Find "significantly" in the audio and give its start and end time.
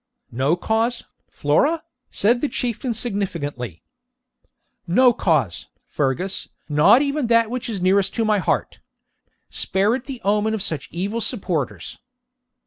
2.95-3.83